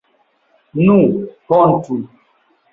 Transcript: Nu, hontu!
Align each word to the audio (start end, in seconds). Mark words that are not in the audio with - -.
Nu, 0.87 0.97
hontu! 1.53 2.01